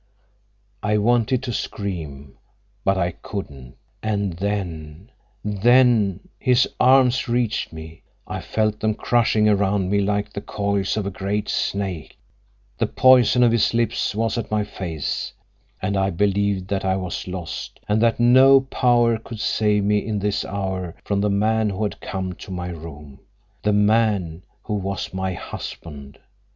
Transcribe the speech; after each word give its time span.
I 0.81 0.97
wanted 0.97 1.43
to 1.43 1.53
scream, 1.53 2.35
but 2.83 2.97
I 2.97 3.11
couldn't; 3.11 3.75
and 4.01 4.33
then—then—his 4.33 6.67
arms 6.79 7.29
reached 7.29 7.71
me; 7.71 8.01
I 8.25 8.41
felt 8.41 8.79
them 8.79 8.95
crushing 8.95 9.47
around 9.47 9.91
me 9.91 9.99
like 10.01 10.33
the 10.33 10.41
coils 10.41 10.97
of 10.97 11.05
a 11.05 11.11
great 11.11 11.49
snake; 11.49 12.17
the 12.79 12.87
poison 12.87 13.43
of 13.43 13.51
his 13.51 13.75
lips 13.75 14.15
was 14.15 14.39
at 14.39 14.49
my 14.49 14.63
face—and 14.63 15.95
I 15.95 16.09
believed 16.09 16.67
that 16.69 16.83
I 16.83 16.95
was 16.95 17.27
lost, 17.27 17.79
and 17.87 18.01
that 18.01 18.19
no 18.19 18.61
power 18.61 19.19
could 19.19 19.39
save 19.39 19.83
me 19.83 19.99
in 20.03 20.17
this 20.17 20.43
hour 20.43 20.95
from 21.05 21.21
the 21.21 21.29
man 21.29 21.69
who 21.69 21.83
had 21.83 22.01
come 22.01 22.33
to 22.33 22.49
my 22.49 22.69
room—the 22.69 23.73
man 23.73 24.41
who 24.63 24.73
was 24.73 25.13
my 25.13 25.33
husband. 25.35 26.17